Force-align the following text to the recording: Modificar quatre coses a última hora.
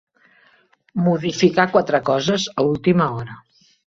Modificar 1.07 1.67
quatre 1.75 2.01
coses 2.09 2.47
a 2.61 2.67
última 2.71 3.09
hora. 3.19 3.39